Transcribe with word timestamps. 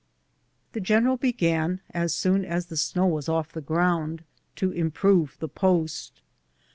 The 0.73 0.79
general 0.79 1.15
began, 1.15 1.81
as 1.91 2.11
soon 2.11 2.43
as 2.43 2.65
the 2.65 2.75
snow 2.75 3.05
was 3.05 3.29
off 3.29 3.51
the 3.51 3.61
ground, 3.61 4.23
to 4.55 4.71
improve 4.71 5.37
the 5.39 5.47
post. 5.47 6.21